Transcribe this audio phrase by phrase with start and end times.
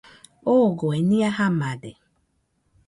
[0.53, 1.91] Ogoe nɨa jamade